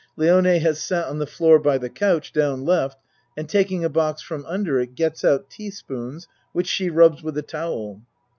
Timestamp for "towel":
7.43-8.01